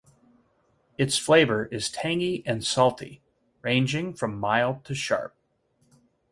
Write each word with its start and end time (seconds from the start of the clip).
Its 0.97 1.19
flavor 1.19 1.65
is 1.65 1.91
tangy 1.91 2.41
and 2.47 2.65
salty, 2.65 3.21
ranging 3.61 4.15
from 4.15 4.35
mild 4.39 4.83
to 4.83 4.95
sharp. 4.95 5.35